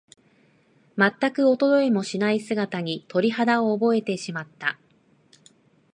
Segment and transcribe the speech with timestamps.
[0.95, 4.79] まったく衰えもしない姿に、鳥肌を覚えてしまった。